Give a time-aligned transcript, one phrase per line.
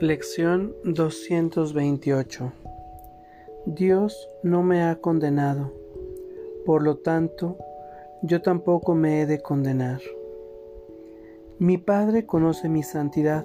[0.00, 2.52] Lección 228
[3.66, 5.72] Dios no me ha condenado,
[6.64, 7.56] por lo tanto,
[8.22, 10.00] yo tampoco me he de condenar.
[11.58, 13.44] Mi Padre conoce mi santidad.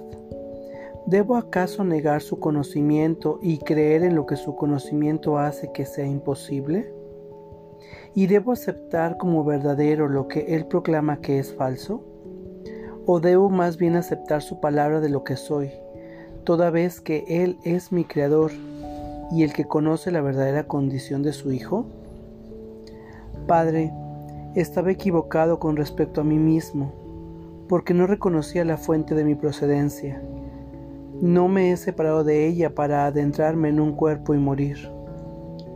[1.06, 6.06] ¿Debo acaso negar su conocimiento y creer en lo que su conocimiento hace que sea
[6.06, 6.94] imposible?
[8.14, 12.04] ¿Y debo aceptar como verdadero lo que Él proclama que es falso?
[13.06, 15.72] ¿O debo más bien aceptar su palabra de lo que soy?
[16.44, 18.52] Toda vez que Él es mi Creador
[19.32, 21.86] y el que conoce la verdadera condición de su Hijo?
[23.46, 23.92] Padre,
[24.54, 26.92] estaba equivocado con respecto a mí mismo,
[27.68, 30.22] porque no reconocía la fuente de mi procedencia.
[31.20, 34.76] No me he separado de ella para adentrarme en un cuerpo y morir.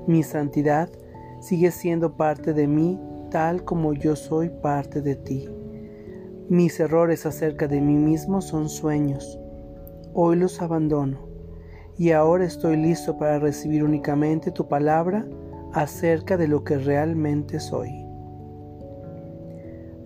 [0.07, 0.89] Mi santidad
[1.41, 3.01] sigue siendo parte de mí
[3.31, 5.49] tal como yo soy parte de ti.
[6.49, 9.39] Mis errores acerca de mí mismo son sueños
[10.21, 11.21] hoy los abandono
[11.97, 15.25] y ahora estoy listo para recibir únicamente tu palabra
[15.73, 18.05] acerca de lo que realmente soy.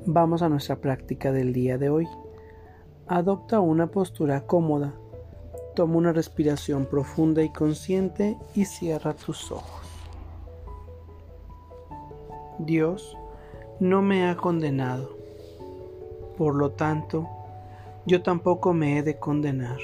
[0.04, 2.06] Vamos a nuestra práctica del día de hoy.
[3.06, 4.92] Adopta una postura cómoda,
[5.74, 9.86] toma una respiración profunda y consciente y cierra tus ojos.
[12.58, 13.16] Dios
[13.80, 15.16] no me ha condenado,
[16.36, 17.26] por lo tanto,
[18.04, 19.78] yo tampoco me he de condenar.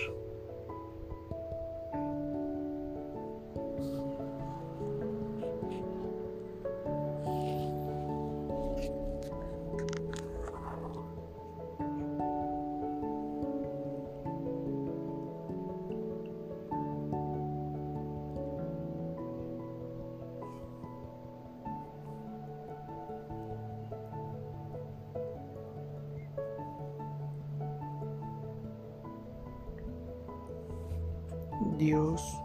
[31.77, 32.41] Dios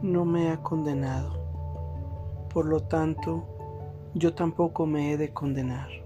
[0.00, 1.38] no me ha condenado,
[2.52, 3.46] por lo tanto,
[4.14, 6.01] yo tampoco me he de condenar.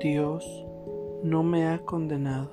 [0.00, 0.46] Dios
[1.24, 2.50] no me ha condenado,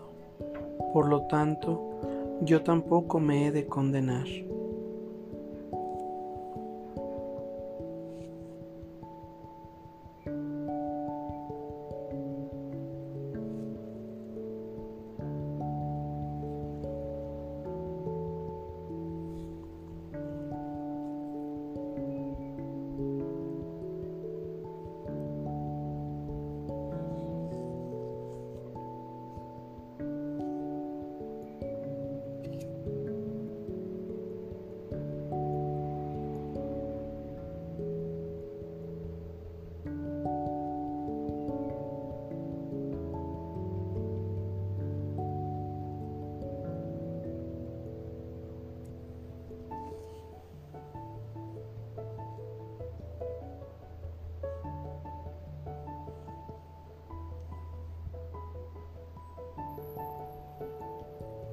[0.94, 4.26] por lo tanto, yo tampoco me he de condenar.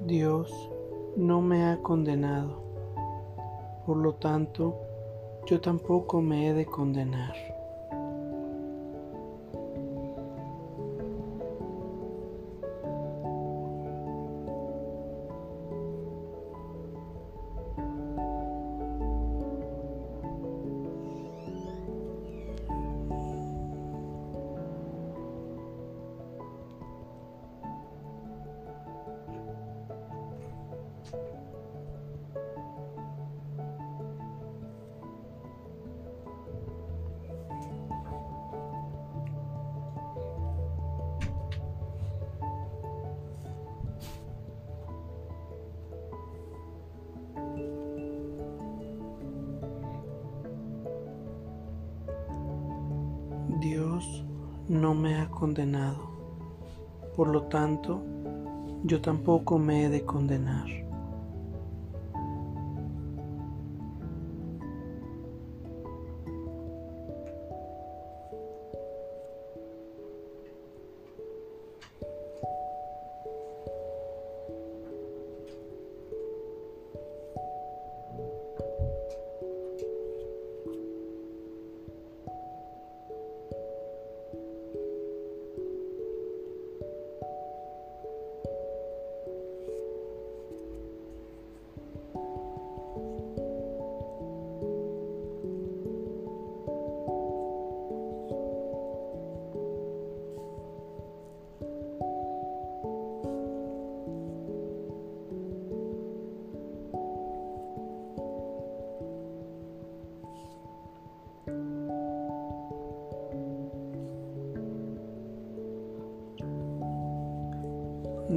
[0.06, 0.52] Dios
[1.16, 2.60] no me ha condenado,
[3.86, 4.80] por lo tanto,
[5.46, 7.51] yo tampoco me he de condenar.
[53.62, 54.24] Dios
[54.68, 56.10] no me ha condenado,
[57.14, 58.02] por lo tanto,
[58.82, 60.66] yo tampoco me he de condenar.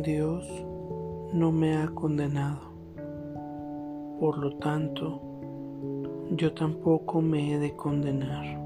[0.04, 0.46] Dios
[1.32, 2.60] no me ha condenado.
[4.20, 5.22] Por lo tanto,
[6.32, 8.60] yo tampoco me he de condenar.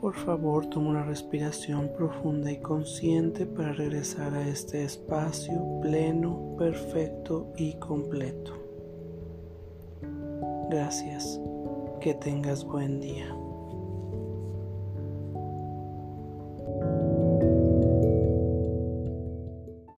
[0.00, 7.52] Por favor, toma una respiración profunda y consciente para regresar a este espacio pleno, perfecto
[7.58, 8.52] y completo.
[10.70, 11.38] Gracias.
[12.00, 13.34] Que tengas buen día.